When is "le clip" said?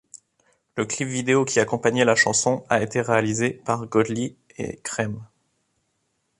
0.77-1.07